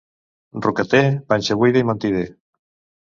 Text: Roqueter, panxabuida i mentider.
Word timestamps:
Roqueter, 0.65 1.03
panxabuida 1.33 1.85
i 1.85 1.87
mentider. 1.91 2.25